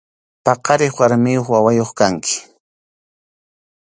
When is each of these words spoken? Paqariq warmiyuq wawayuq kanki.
Paqariq 0.45 0.95
warmiyuq 0.99 1.47
wawayuq 1.53 1.91
kanki. 1.99 2.35